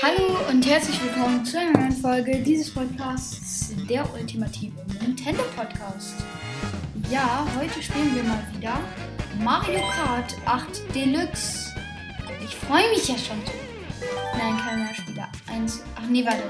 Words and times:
Hallo 0.00 0.36
und 0.48 0.64
herzlich 0.64 1.02
willkommen 1.02 1.44
zu 1.44 1.58
einer 1.58 1.76
neuen 1.76 1.90
Folge 1.90 2.38
dieses 2.38 2.72
Podcasts, 2.72 3.72
der 3.90 4.08
ultimative 4.14 4.80
Nintendo 5.00 5.42
Podcast. 5.56 6.14
Ja, 7.10 7.44
heute 7.58 7.82
spielen 7.82 8.14
wir 8.14 8.22
mal 8.22 8.40
wieder 8.56 8.78
Mario 9.42 9.80
Kart 9.90 10.36
8 10.46 10.94
Deluxe. 10.94 11.74
Ich 12.44 12.54
freue 12.54 12.88
mich 12.90 13.08
ja 13.08 13.18
schon 13.18 13.38
so. 13.44 13.52
Nein, 14.38 14.56
kein 14.58 14.84
mehr 14.84 14.94
Spieler. 14.94 15.28
Eins. 15.48 15.82
Ach 15.96 16.06
nee, 16.08 16.24
warte. 16.24 16.44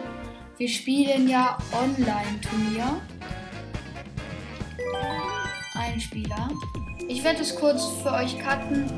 Wir 0.58 0.68
spielen 0.68 1.26
ja 1.26 1.56
Online-Turnier. 1.72 3.00
Ein 5.74 5.98
Spieler. 5.98 6.50
Ich 7.08 7.24
werde 7.24 7.40
es 7.40 7.56
kurz 7.56 7.82
für 8.02 8.12
euch 8.12 8.38
cutten, 8.38 8.92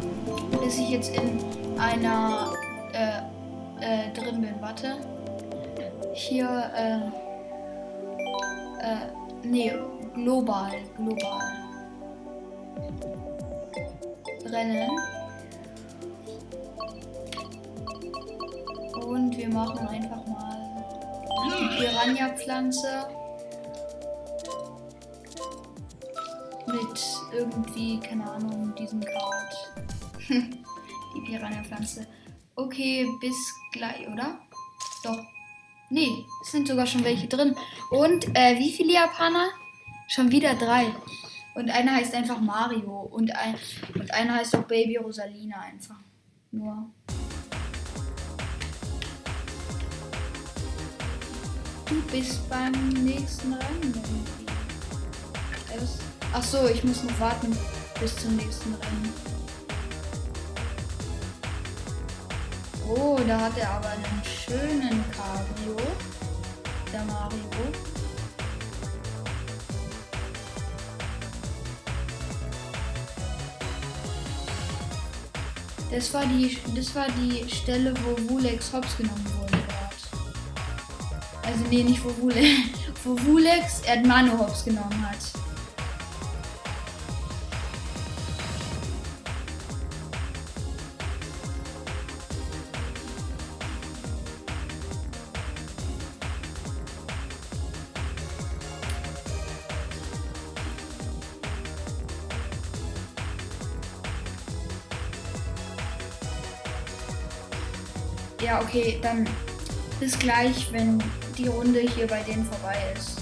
bis 0.60 0.76
ich 0.76 0.90
jetzt 0.90 1.14
in 1.14 1.38
einer 1.78 2.52
äh, 2.92 3.39
äh, 3.80 4.12
drin 4.12 4.40
bin. 4.40 4.54
Warte. 4.60 4.96
Hier, 6.12 6.70
äh, 6.74 6.96
äh, 8.82 9.06
nee, 9.42 9.72
global, 10.14 10.72
global. 10.96 11.40
Rennen. 14.46 14.90
Und 19.06 19.36
wir 19.36 19.48
machen 19.48 19.88
einfach 19.88 20.26
mal 20.26 20.84
die 21.44 21.76
Piranha-Pflanze. 21.78 23.06
Mit 26.66 27.20
irgendwie, 27.32 27.98
keine 28.00 28.30
Ahnung, 28.30 28.74
diesem 28.76 29.00
Card. 29.00 29.72
die 30.28 31.20
Piranha-Pflanze. 31.26 32.06
Okay, 32.56 33.06
bis 33.20 33.54
gleich, 33.72 34.06
oder? 34.08 34.38
Doch. 35.02 35.18
Nee, 35.88 36.24
es 36.42 36.52
sind 36.52 36.68
sogar 36.68 36.86
schon 36.86 37.04
welche 37.04 37.26
drin. 37.26 37.56
Und 37.90 38.26
äh, 38.36 38.58
wie 38.58 38.70
viele 38.70 38.92
Japaner? 38.92 39.48
Schon 40.08 40.30
wieder 40.30 40.54
drei. 40.54 40.86
Und 41.54 41.70
einer 41.70 41.94
heißt 41.94 42.14
einfach 42.14 42.40
Mario. 42.40 43.08
Und, 43.10 43.34
ein, 43.34 43.56
und 43.94 44.12
einer 44.12 44.34
heißt 44.36 44.54
auch 44.56 44.64
Baby 44.64 44.96
Rosalina 44.96 45.60
einfach. 45.60 45.96
Nur. 46.52 46.90
Du 51.86 52.00
bist 52.12 52.48
beim 52.48 52.72
nächsten 53.04 53.52
Rennen 53.52 53.82
irgendwie. 53.82 54.46
Ach 56.32 56.42
so, 56.42 56.68
ich 56.68 56.84
muss 56.84 57.02
noch 57.02 57.18
warten 57.18 57.56
bis 58.00 58.16
zum 58.16 58.36
nächsten 58.36 58.72
Rennen. 58.74 59.29
Oh, 62.88 63.18
da 63.26 63.40
hat 63.40 63.58
er 63.58 63.70
aber 63.70 63.88
einen 63.90 64.22
schönen 64.24 65.04
Cabrio. 65.10 65.76
Der 66.92 67.04
Mario. 67.04 67.40
Das 75.90 76.14
war 76.14 76.24
die, 76.24 76.56
das 76.74 76.94
war 76.94 77.06
die 77.10 77.48
Stelle, 77.52 77.92
wo 78.04 78.32
Wulex 78.32 78.72
hops 78.72 78.96
genommen 78.96 79.26
wurde 79.40 79.50
gerade. 79.50 79.96
Also 81.42 81.64
nee, 81.68 81.82
nicht 81.82 82.04
wo 82.04 82.16
Wulex, 82.22 82.46
wo 83.04 83.18
Wulex 83.26 83.80
Erdmano 83.80 84.38
hops 84.38 84.64
genommen 84.64 85.04
hat. 85.08 85.39
Ja, 108.42 108.60
okay, 108.62 108.98
dann 109.02 109.28
bis 109.98 110.18
gleich, 110.18 110.72
wenn 110.72 111.02
die 111.36 111.46
Runde 111.46 111.80
hier 111.80 112.06
bei 112.06 112.22
denen 112.22 112.44
vorbei 112.44 112.76
ist. 112.96 113.20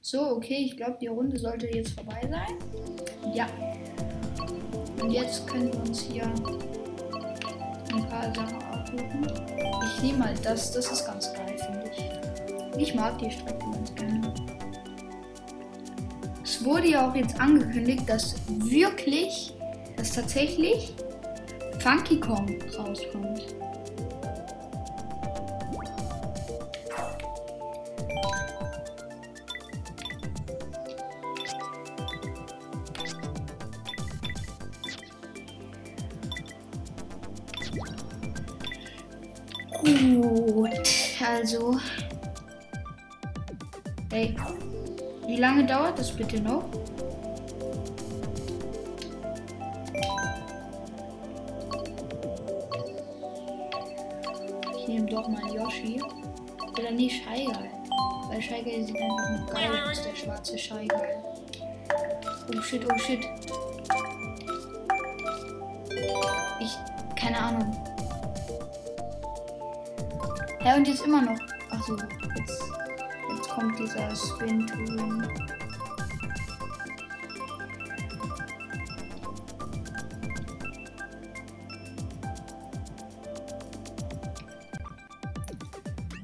So, 0.00 0.20
okay, 0.36 0.64
ich 0.66 0.76
glaube, 0.76 0.98
die 1.00 1.06
Runde 1.06 1.38
sollte 1.38 1.66
jetzt 1.68 1.90
vorbei 1.90 2.20
sein. 2.22 3.34
Ja. 3.34 3.46
Und 5.00 5.10
jetzt 5.10 5.46
können 5.46 5.72
wir 5.72 5.80
uns 5.80 6.00
hier 6.00 6.24
ein 6.24 8.08
paar 8.08 8.34
Sachen 8.34 8.56
aufrufen. 8.56 9.26
Ich 9.84 10.02
nehme 10.02 10.18
mal 10.18 10.34
das, 10.42 10.72
das 10.72 10.90
ist 10.90 11.06
ganz 11.06 11.32
geil, 11.32 11.56
finde 11.58 11.90
ich. 11.96 12.82
Ich 12.82 12.94
mag 12.94 13.18
die 13.18 13.30
Strecke 13.30 13.64
ganz 13.72 13.94
gerne. 13.94 14.34
Es 16.42 16.64
wurde 16.64 16.88
ja 16.88 17.08
auch 17.08 17.14
jetzt 17.14 17.38
angekündigt, 17.40 18.02
dass 18.08 18.36
wirklich, 18.48 19.54
dass 19.96 20.12
tatsächlich 20.12 20.92
Funky 21.80 22.18
Kong 22.18 22.58
rauskommt. 22.76 23.54
Gut, 39.86 40.90
also. 41.24 41.78
Hey, 44.10 44.34
wie 45.28 45.36
lange 45.36 45.64
dauert 45.64 45.96
das 45.96 46.10
bitte 46.10 46.40
noch? 46.40 46.64
Ich 54.76 54.88
nehme 54.88 55.06
doch 55.06 55.28
mal 55.28 55.54
Yoshi. 55.54 56.02
Oder 56.72 56.90
nee, 56.90 57.08
Scheigal. 57.08 57.70
Weil 58.28 58.42
Scheigal 58.42 58.82
sieht 58.82 58.96
einfach 58.96 59.30
nur 59.38 59.46
geil 59.54 59.70
aus, 59.88 60.02
der 60.02 60.16
schwarze 60.16 60.58
Scheigal. 60.58 61.22
Oh 62.52 62.60
shit, 62.60 62.84
oh 62.92 62.98
shit. 62.98 63.20
Ich, 66.58 66.76
keine 67.14 67.38
Ahnung. 67.38 67.95
Ja, 70.66 70.74
und 70.74 70.88
jetzt 70.88 71.06
immer 71.06 71.22
noch. 71.22 71.38
Achso, 71.70 71.96
jetzt, 72.36 72.60
jetzt 73.30 73.48
kommt 73.50 73.78
dieser 73.78 74.16
Spin 74.16 74.66
to 74.66 74.76
Win. 74.76 75.22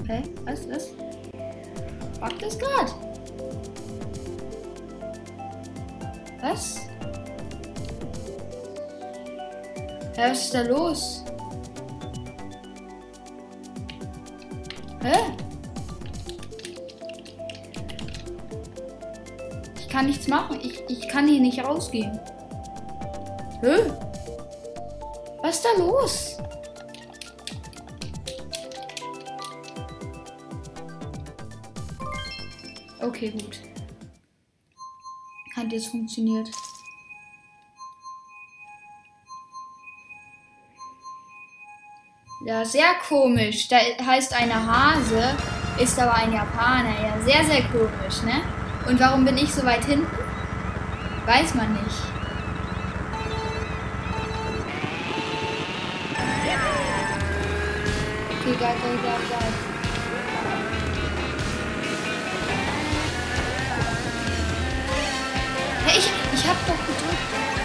Hä? 0.09 0.23
Was? 0.45 0.69
Was? 0.69 0.89
Fuck 2.19 2.39
das 2.41 2.59
grad? 2.59 2.95
Was? 6.41 6.81
Was 10.17 10.41
ist 10.41 10.53
da 10.53 10.63
los? 10.63 11.23
Kann 20.03 20.11
nichts 20.11 20.27
machen. 20.27 20.59
Ich, 20.61 20.83
ich 20.89 21.09
kann 21.09 21.29
hier 21.29 21.41
nicht 21.41 21.63
rausgehen. 21.63 22.19
Hä? 23.61 23.93
Was 25.41 25.57
ist 25.57 25.65
da 25.65 25.79
los? 25.79 26.39
Okay, 33.01 33.31
gut. 33.31 33.61
Hat 35.55 35.71
jetzt 35.71 35.87
funktioniert. 35.87 36.49
Ja, 42.45 42.65
sehr 42.65 42.95
komisch. 43.09 43.69
Da 43.69 43.77
heißt 43.77 44.35
eine 44.35 44.67
Hase, 44.67 45.37
ist 45.79 45.97
aber 46.01 46.15
ein 46.15 46.33
Japaner. 46.33 47.01
Ja, 47.01 47.21
sehr, 47.21 47.45
sehr 47.45 47.63
komisch, 47.69 48.23
ne? 48.25 48.62
Und 48.87 49.01
warum 49.01 49.25
bin 49.25 49.39
ich 49.39 49.55
so 49.55 49.65
weit 49.65 49.85
hinten? 49.85 50.07
Weiß 51.27 51.55
man 51.55 51.73
nicht. 51.73 52.03
Okay, 58.41 58.57
geil, 58.59 58.75
geil, 58.83 58.99
geil, 59.03 59.21
geil. 59.31 59.53
Hey, 65.87 65.99
ich, 65.99 66.11
ich 66.35 66.49
hab 66.49 66.57
doch 66.67 66.87
gedrückt. 66.87 67.62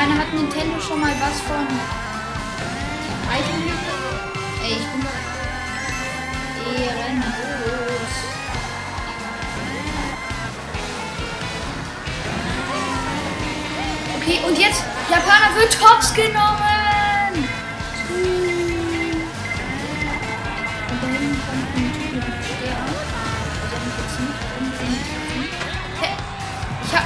Meine, 0.00 0.18
hat 0.18 0.32
Nintendo 0.32 0.80
schon 0.80 0.98
mal 0.98 1.12
was 1.20 1.40
von 1.42 1.66
Itemhüte? 3.36 3.92
Ey, 4.64 4.72
ich 4.72 4.86
bin 4.92 5.06
ehrenlos. 6.82 8.12
Okay, 14.16 14.38
und 14.46 14.58
jetzt, 14.58 14.82
Japaner 15.10 15.54
wird 15.56 15.78
Tops 15.78 16.14
genommen! 16.14 17.48
Ich 26.82 26.96
hab, 26.96 27.04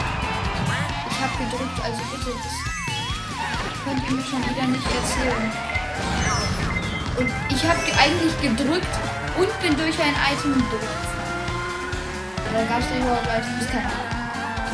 ich 1.10 1.20
hab 1.20 1.38
gedrückt, 1.38 1.80
also 1.84 2.02
bitte, 2.12 2.53
könnt 3.84 4.02
ihr 4.08 4.16
mir 4.16 4.24
schon 4.24 4.40
wieder 4.40 4.66
nicht 4.66 4.86
erzählen. 4.86 5.52
Und 7.18 7.30
ich 7.50 7.62
habe 7.68 7.80
eigentlich 8.00 8.40
gedrückt 8.40 8.94
und 9.36 9.60
bin 9.60 9.76
durch 9.76 9.98
ein 10.00 10.16
Item 10.32 10.54
durch. 10.70 11.04
Da 12.52 12.64
gab 12.64 12.80
es 12.80 12.86
überhaupt 12.96 13.26
Items, 13.26 13.66
keine 13.70 13.86
Ahnung. 13.86 14.14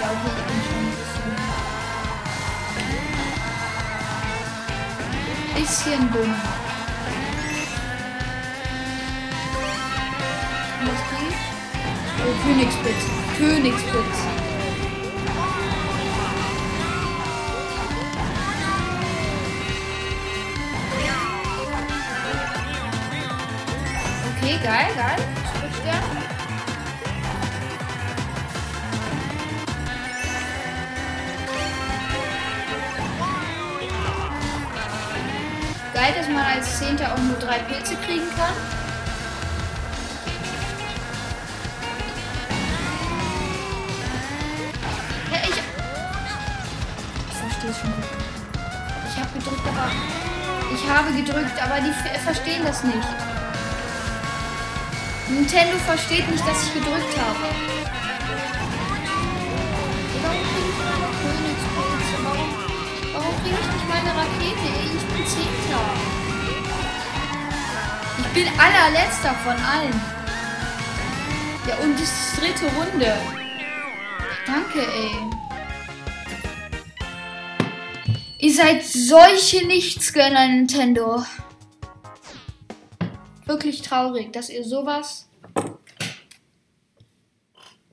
Ja, 0.00 0.06
okay, 0.10 0.32
ich 0.36 0.44
bin 0.46 0.58
schon 0.66 0.80
ein 0.80 0.94
bisschen. 1.00 1.30
Bisschen 5.56 6.12
dumm. 6.12 6.34
Was 10.82 11.00
krieg 11.10 11.28
ich? 11.28 11.36
Oh, 12.22 12.34
Königspitz. 12.44 13.02
Königspitz. 13.36 14.29
Geil, 24.62 24.88
geil. 24.96 25.16
Geil, 35.92 36.14
dass 36.16 36.28
man 36.28 36.44
als 36.44 36.78
Zehnter 36.78 37.12
auch 37.12 37.18
nur 37.18 37.36
drei 37.38 37.58
Pilze 37.58 37.96
kriegen 37.96 38.28
kann. 38.36 38.54
Ja, 45.30 45.38
ich. 45.42 45.56
Ich 47.30 47.36
verstehe 47.36 47.74
schon. 47.74 47.92
Ich 49.08 49.18
habe 49.20 49.38
gedrückt, 49.38 49.66
aber. 49.68 49.90
Ich 50.72 50.88
habe 50.88 51.12
gedrückt, 51.12 51.62
aber 51.62 51.80
die 51.80 51.90
ver- 51.92 52.18
verstehen 52.20 52.62
das 52.64 52.84
nicht. 52.84 53.08
Nintendo 55.30 55.78
versteht 55.78 56.28
nicht, 56.30 56.46
dass 56.46 56.66
ich 56.66 56.74
gedrückt 56.74 57.16
habe. 57.18 57.46
Warum? 62.22 62.48
Warum, 63.12 63.34
kriege 63.42 63.56
ich 63.60 63.66
nicht 63.72 63.88
meine 63.88 64.10
Rakete? 64.10 64.68
Ich 64.84 65.04
bin 65.14 65.26
Zehnter. 65.26 65.84
Ich 68.18 68.28
bin 68.34 68.48
allerletzter 68.58 69.34
von 69.44 69.56
allen. 69.64 70.00
Ja, 71.66 71.76
und 71.76 71.94
das 71.94 72.02
ist 72.02 72.40
dritte 72.40 72.66
Runde. 72.74 73.16
Danke, 74.46 74.80
ey. 74.80 75.12
Ihr 78.38 78.54
seid 78.54 78.84
solche 78.84 79.66
Nichtsgönner, 79.66 80.48
Nintendo. 80.48 81.22
Wirklich 83.50 83.82
traurig, 83.82 84.32
dass 84.32 84.48
ihr 84.48 84.64
sowas. 84.64 85.28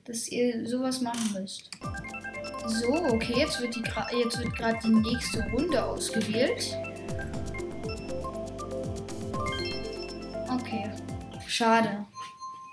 Dass 0.04 0.28
ihr 0.28 0.64
sowas 0.68 1.00
machen 1.00 1.32
müsst. 1.34 1.68
So, 2.68 2.92
okay, 3.12 3.40
jetzt 3.40 3.60
wird 3.60 3.74
wird 4.38 4.54
gerade 4.54 4.78
die 4.84 4.94
nächste 4.94 5.42
Runde 5.50 5.84
ausgewählt. 5.84 6.78
Okay. 10.48 10.92
Schade. 11.48 12.06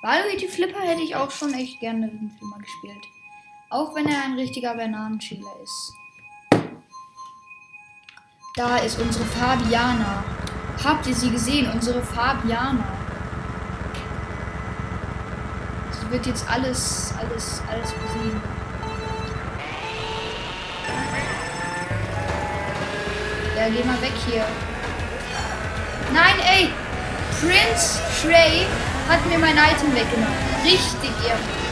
Waluigi 0.03 0.47
Flipper 0.47 0.81
hätte 0.81 1.01
ich 1.01 1.15
auch 1.15 1.31
schon 1.31 1.55
echt 1.55 1.79
gerne 1.79 2.05
irgendwie 2.05 2.45
mal 2.45 2.59
gespielt. 2.59 3.03
Auch 3.71 3.95
wenn 3.95 4.05
er 4.05 4.25
ein 4.25 4.35
richtiger 4.35 4.75
Bananenschäler 4.75 5.55
ist. 5.63 5.93
Da 8.55 8.77
ist 8.77 8.99
unsere 8.99 9.25
Fabiana. 9.25 10.23
Habt 10.83 11.07
ihr 11.07 11.15
sie 11.15 11.31
gesehen? 11.31 11.71
Unsere 11.71 12.01
Fabiana. 12.01 12.83
Sie 15.91 16.11
wird 16.11 16.25
jetzt 16.27 16.47
alles, 16.49 17.13
alles, 17.19 17.61
alles 17.71 17.91
besiegen. 17.91 18.41
Ja, 23.57 23.69
geh 23.69 23.83
mal 23.83 24.01
weg 24.01 24.13
hier. 24.27 24.45
Nein, 26.13 26.35
ey! 26.47 26.69
Prince 27.39 27.99
Shrey 28.21 28.65
hat 29.09 29.25
mir 29.27 29.39
mein 29.39 29.57
Item 29.57 29.93
weggenommen. 29.93 30.37
Richtig 30.63 31.11
ehrenlos. 31.25 31.65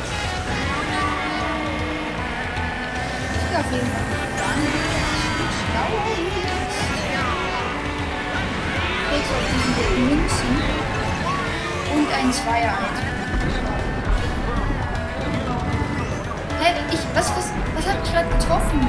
Ich 3.51 3.57
auf 3.57 3.71
jeden 3.71 3.87
Fall 3.87 4.03
dann 4.37 4.83
Kriegst 9.13 9.31
auf 9.31 9.45
diesen 9.45 10.09
Münzen 10.09 10.53
und 11.93 12.07
ein 12.11 12.33
Zweier-Item. 12.33 13.09
Hä, 16.59 16.73
ich, 16.91 16.99
was, 17.13 17.29
was, 17.37 17.51
was 17.75 17.87
hat 17.87 18.01
mich 18.01 18.11
gerade 18.11 18.29
getroffen? 18.29 18.81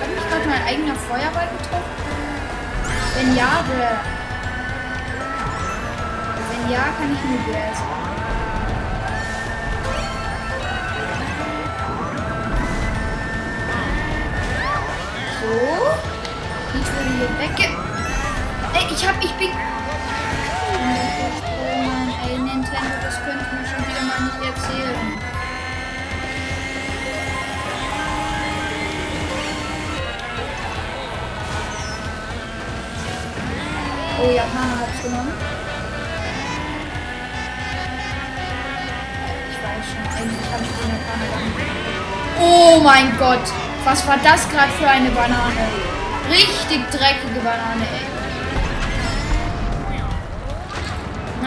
Hat 0.00 0.10
mich 0.14 0.28
gerade 0.28 0.46
mein 0.50 0.62
eigener 0.66 0.94
Feuerball 0.94 1.48
getroffen? 1.56 1.92
Wenn 3.14 3.34
ja, 3.34 3.64
wer? 3.74 4.00
Wenn 6.50 6.70
ja, 6.70 6.82
kann 6.98 7.10
ich 7.14 7.24
nur 7.24 7.38
wer 7.46 7.74
sagen. 7.74 8.02
So. 15.40 15.48
Ich 16.78 16.86
wurde 16.86 17.10
hier 17.16 17.30
wegge... 17.38 17.81
Ich 18.90 19.06
hab... 19.06 19.22
Ich 19.22 19.32
bin... 19.32 19.50
Oh 21.48 21.82
Mann, 21.82 22.14
ey, 22.28 22.38
Nintendo, 22.38 22.96
das 23.02 23.16
könnt 23.24 23.40
ihr 23.40 23.52
mir 23.58 23.66
schon 23.66 23.82
wieder 23.88 24.02
mal 24.02 24.20
nicht 24.24 24.40
erzählen. 24.46 25.18
Oh, 34.20 34.30
Japaner 34.30 34.78
hat's 34.80 35.02
genommen. 35.02 35.32
Ich 39.50 39.58
weiß 39.58 39.84
schon, 39.90 40.06
eigentlich 40.16 40.48
habe 40.52 40.62
ich 40.62 40.70
den 40.78 40.88
Japaner. 40.90 41.40
Oh 42.40 42.80
mein 42.82 43.16
Gott! 43.18 43.46
Was 43.84 44.06
war 44.06 44.18
das 44.18 44.48
gerade 44.48 44.72
für 44.72 44.88
eine 44.88 45.10
Banane? 45.10 45.66
Richtig 46.30 46.88
dreckige 46.90 47.40
Banane, 47.40 47.82
ey. 47.82 48.11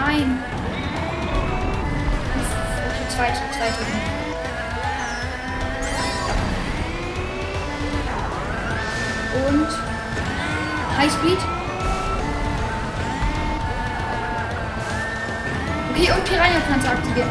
Nein. 0.05 0.39
Okay, 2.85 3.05
zweite, 3.09 3.39
zweite. 3.57 3.81
Und 9.47 9.67
Highspeed. 10.95 11.39
Okay, 15.89 16.11
und 16.11 16.23
Piranha-Pflanze 16.23 16.89
aktivieren. 16.89 17.29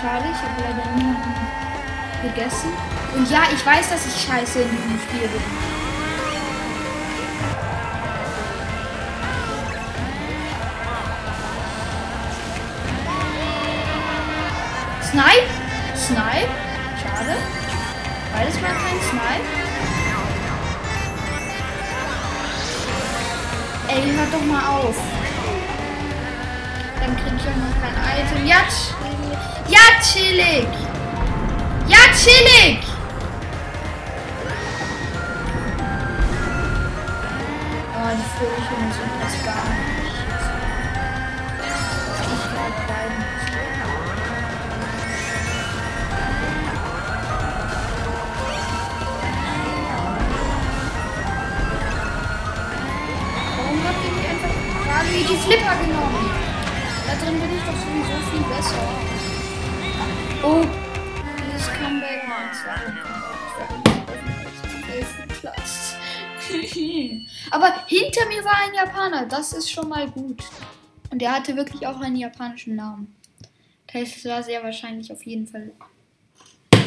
Schade, 0.00 0.24
ich 0.32 0.42
habe 0.42 0.62
leider 0.62 0.96
niemanden 0.96 1.34
gegessen. 2.24 2.99
Und 3.14 3.30
ja, 3.30 3.42
ich 3.52 3.64
weiß, 3.64 3.90
dass 3.90 4.06
ich 4.06 4.22
scheiße 4.22 4.60
in 4.60 4.70
diesem 4.70 5.00
Spiel 5.00 5.28
bin. 5.28 5.42
Snipe? 15.10 15.50
Snipe? 15.96 16.48
Schade. 17.02 17.36
Beides 18.32 18.62
war 18.62 18.70
kein 18.70 19.00
Snipe. 19.08 19.70
Ey, 23.88 24.12
hört 24.14 24.32
doch 24.32 24.46
mal 24.46 24.78
auf. 24.78 24.96
Dann 27.00 27.16
krieg 27.16 27.32
ich 27.36 27.42
auch 27.42 27.56
noch 27.56 27.74
kein 27.80 27.96
Item. 28.20 28.46
Ja, 28.46 28.62
ja 29.68 29.80
chillig. 30.00 30.68
Ja, 31.88 31.98
chillig. 32.14 32.89
Oh, 38.10 38.16
die 38.16 38.22
Vögelchen 38.38 38.90
sind 38.90 39.14
das 39.22 39.34
gar 39.44 39.64
nicht. 39.70 40.18
Ich 42.20 42.44
gerade 42.50 42.78
bleiben. 42.86 43.18
Warum 53.56 53.76
gerade 54.84 55.08
wie 55.10 55.22
die 55.22 55.36
Flipper 55.36 55.76
genommen? 55.76 56.30
Da 57.06 57.12
drin 57.14 57.36
bin 57.38 57.50
ich 57.56 57.62
doch 57.62 57.78
sowieso 57.78 58.16
viel 58.32 58.44
besser. 58.56 58.86
Oh, 60.42 60.64
dieses 61.46 61.66
Comeback. 61.74 62.22
Nein, 62.28 62.48
es 62.50 62.66
war 62.66 62.74
ein 62.74 62.80
Comeback. 62.86 63.36
Ich 63.46 63.54
war 63.56 63.68
auf 64.80 64.88
elften 64.88 65.28
Platz. 65.40 65.99
Aber 67.50 67.86
hinter 67.86 68.26
mir 68.26 68.44
war 68.44 68.56
ein 68.66 68.74
Japaner. 68.74 69.26
Das 69.26 69.52
ist 69.52 69.70
schon 69.70 69.88
mal 69.88 70.10
gut. 70.10 70.42
Und 71.10 71.22
er 71.22 71.32
hatte 71.32 71.56
wirklich 71.56 71.86
auch 71.86 72.00
einen 72.00 72.16
japanischen 72.16 72.76
Namen. 72.76 73.14
Das 73.92 74.24
war 74.24 74.42
sehr 74.42 74.62
wahrscheinlich 74.62 75.12
auf 75.12 75.24
jeden 75.26 75.46
Fall 75.46 75.72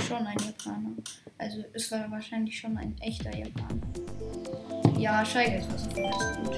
schon 0.07 0.25
ein 0.25 0.37
Japaner. 0.39 0.91
Also 1.37 1.63
es 1.73 1.91
war 1.91 2.09
wahrscheinlich 2.11 2.57
schon 2.57 2.77
ein 2.77 2.95
echter 3.01 3.35
Japaner. 3.35 3.81
Ja, 4.97 5.25
Scheige 5.25 5.57
ist 5.57 5.73
was 5.73 5.87
ist 5.87 5.95
gut. 5.95 6.55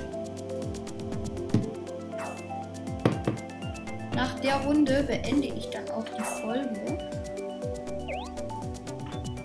Nach 4.15 4.39
der 4.39 4.57
Runde 4.57 5.03
beende 5.03 5.47
ich 5.47 5.69
dann 5.69 5.89
auch 5.89 6.05
die 6.05 6.23
Folge. 6.23 6.97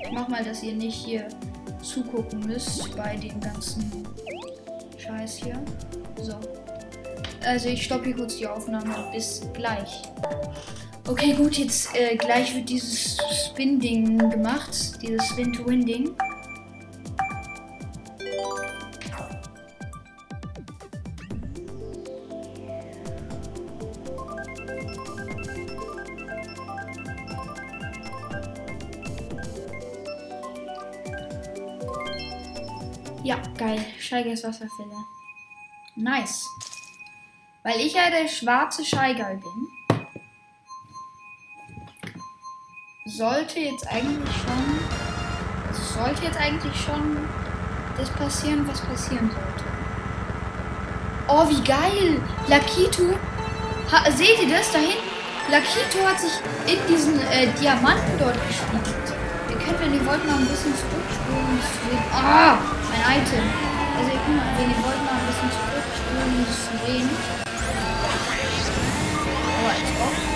Ich 0.02 0.10
mach 0.12 0.28
mal, 0.28 0.44
dass 0.44 0.62
ihr 0.62 0.74
nicht 0.74 0.94
hier 0.94 1.28
zugucken 1.82 2.40
müsst 2.46 2.96
bei 2.96 3.16
dem 3.16 3.40
ganzen 3.40 4.06
Scheiß 4.98 5.36
hier. 5.36 5.60
So. 6.20 6.34
Also 7.44 7.68
ich 7.68 7.82
stoppe 7.82 8.06
hier 8.06 8.16
kurz 8.16 8.36
die 8.36 8.46
Aufnahme. 8.46 9.10
Bis 9.12 9.42
gleich. 9.54 10.02
Okay, 11.08 11.32
gut, 11.32 11.56
jetzt 11.58 11.94
äh, 11.94 12.16
gleich 12.16 12.54
wird 12.54 12.68
dieses 12.68 13.18
Spin-Ding 13.46 14.18
gemacht. 14.30 15.02
Dieses 15.02 15.26
Spin-to-Win-Ding. 15.28 16.10
Ja, 33.22 33.36
geil. 33.58 33.84
Scheigers 33.98 34.42
Wasserfälle. 34.44 34.96
Nice. 35.94 36.46
Weil 37.62 37.80
ich 37.80 37.92
ja 37.92 38.08
der 38.08 38.26
schwarze 38.28 38.84
Scheigal 38.84 39.36
bin, 39.36 39.68
sollte 43.04 43.60
jetzt 43.60 43.86
eigentlich 43.86 44.34
schon. 44.36 44.78
Also 45.68 45.82
sollte 46.00 46.24
jetzt 46.24 46.38
eigentlich 46.38 46.74
schon 46.80 47.18
das 47.98 48.08
passieren, 48.10 48.66
was 48.66 48.80
passieren 48.80 49.30
sollte. 49.30 49.64
Oh, 51.28 51.48
wie 51.48 51.62
geil! 51.62 52.20
Lakito. 52.48 53.18
Ha, 53.92 54.10
seht 54.10 54.42
ihr 54.42 54.48
das 54.48 54.72
da 54.72 54.78
hinten? 54.78 54.96
Lakito 55.50 56.06
hat 56.06 56.18
sich 56.20 56.32
in 56.66 56.78
diesen 56.88 57.20
äh, 57.30 57.48
Diamanten 57.60 58.18
dort 58.18 58.36
gespielt. 58.46 59.19
Ihr 59.60 59.66
könnt, 59.66 59.80
wenn 59.80 59.92
ihr 59.92 60.06
wollt, 60.06 60.26
noch 60.26 60.38
ein 60.38 60.46
bisschen 60.46 60.72
zurückspulen, 60.74 61.58
es 61.60 61.68
zu 61.68 61.78
sehen. 61.90 62.02
Ah! 62.14 62.56
Mein 62.88 63.20
Item. 63.20 63.44
Also 63.98 64.10
ihr 64.10 64.20
könnt, 64.24 64.40
wenn 64.56 64.70
ihr 64.70 64.80
wollt, 64.82 65.04
noch 65.04 65.12
ein 65.12 65.26
bisschen 65.28 65.50
zurückspulen, 65.52 66.46
es 66.48 66.56
zu 66.64 66.72
sehen. 66.86 67.10
Oh, 69.60 69.68
als 69.68 69.90
ob. 70.00 70.29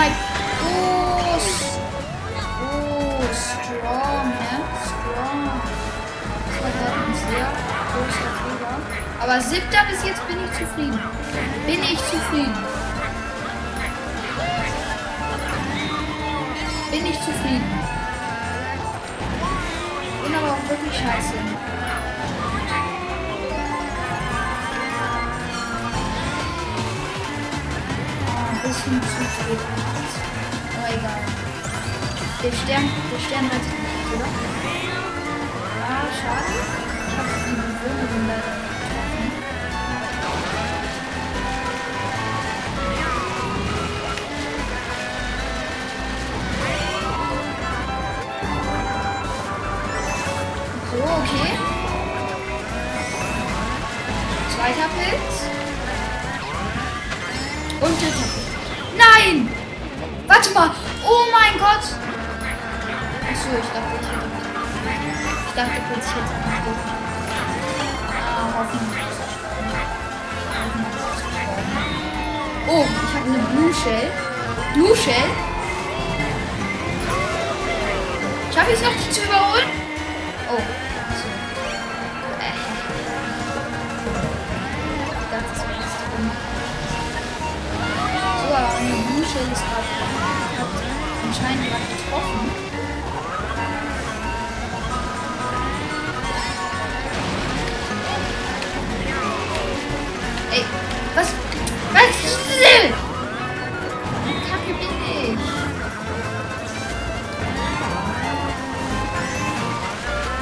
Gesniped. 0.00 0.16
Oh, 0.62 1.40
oh, 2.62 3.22
strong, 3.32 4.28
ne? 4.28 4.56
Strong. 4.84 5.60
Aber 9.20 9.40
siebter 9.40 9.84
bis 9.90 10.04
jetzt 10.04 10.26
bin 10.26 10.38
ich 10.44 10.52
zufrieden. 10.58 10.98
Bin 11.66 11.82
ich 11.82 11.98
zufrieden. 11.98 12.54
Bin 16.90 17.06
ich 17.06 17.18
zufrieden. 17.20 17.80
Bin 20.24 20.34
aber 20.34 20.52
auch 20.52 20.68
wirklich 20.68 20.94
scheiße. 20.94 21.49
Zu 29.50 29.64
spät. 30.14 30.52
Aber 30.76 30.90
egal. 30.94 31.22
Der 32.42 32.52
Stern, 32.52 32.88
der 33.12 33.20
Stern 33.20 33.44
hat 33.50 33.62
sich 33.62 33.72
nicht, 33.72 34.14
oder? 34.14 34.28
Ah, 35.82 36.06
schade. 36.16 36.54
Ich 37.08 37.16
habe 37.18 37.28
die 37.46 37.54
Bewohnerin 37.54 38.24
leider 38.28 38.52
getroffen. 38.56 39.32
So, 50.90 50.96
okay. 51.02 51.52
Zweiter 54.54 54.88
Pilz. 54.96 55.39
Mein 61.50 61.58
Gott. 61.58 61.84
Achso, 63.30 63.48
ich 63.58 63.70
dachte, 63.74 63.94
ich 64.00 64.06
hätte. 64.06 64.28
Ich 65.46 65.54
dachte 65.54 65.80
kurz, 65.92 66.06
ich 66.06 66.12
hätte. 66.14 66.72
Ah, 68.08 68.48
hoffentlich. 68.58 69.08
Oh, 72.68 72.86
ich 72.86 73.14
habe 73.14 73.26
eine 73.26 73.38
Blue 73.48 73.74
Shell. 73.74 74.08
Blue 74.74 74.96
Shell. 74.96 75.30
Schaffe 78.54 78.70
ich 78.72 78.78
es 78.78 78.82
noch, 78.82 78.92
die 78.92 79.10
zu 79.10 79.22
überholen? 79.22 79.68
Oh. 80.50 80.62
Äh. 82.38 82.54
Ich 85.18 85.28
dachte, 85.30 85.50
das 85.50 85.60
wäre 85.66 85.80
jetzt 85.80 85.98
drin. 86.00 86.26
So, 88.46 88.54
eine 88.54 88.94
Blue 89.08 89.24
Shell 89.24 89.52
ist 89.52 89.62
gerade. 89.62 89.99
Anscheinend 91.30 91.64
gerade 91.68 91.86
getroffen. 91.86 92.50
Ey, 100.52 100.64
was? 101.14 101.28
Was? 101.92 102.16
Kacke 104.48 104.72
bin 104.74 104.92
ich. 105.06 105.38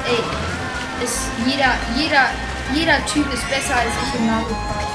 Ey, 0.07 1.03
ist 1.03 1.21
jeder, 1.45 1.71
jeder, 1.95 2.25
jeder 2.73 3.05
Typ 3.05 3.31
ist 3.31 3.47
besser 3.47 3.75
als 3.75 3.93
ich 4.07 4.19
im 4.19 4.25
Mario 4.25 4.47
Kart. 4.47 4.87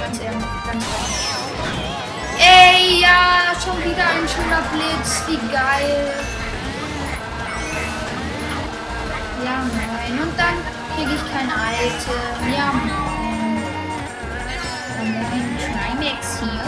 Ganz 0.00 0.20
ehrlich, 0.20 0.44
ganz 0.64 0.84
ehrlich. 0.84 1.09
Ja, 2.98 3.54
schon 3.62 3.78
wieder 3.84 4.04
ein 4.04 4.26
schöner 4.26 4.62
Blitz. 4.72 5.22
Wie 5.28 5.38
geil. 5.52 6.12
Ja, 9.44 9.62
moin. 9.62 10.18
Und 10.22 10.36
dann 10.36 10.56
kriege 10.96 11.14
ich 11.14 11.24
kein 11.32 11.48
Item. 11.48 12.52
Ja, 12.52 12.72
moin. 12.72 12.90
Ja, 14.96 15.02
moin. 15.04 15.46
Trimax 15.60 16.40
hier. 16.40 16.66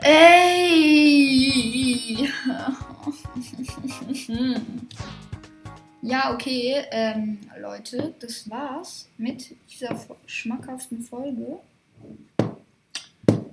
Ey! 0.00 0.48
Ja, 6.02 6.32
okay, 6.32 6.84
ähm, 6.90 7.38
Leute, 7.60 8.14
das 8.20 8.48
war's 8.48 9.08
mit 9.16 9.56
dieser 9.70 9.98
schmackhaften 10.26 11.02
Folge. 11.02 11.58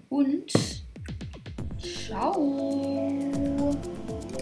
Und 0.10 0.52
ciao! 1.80 3.76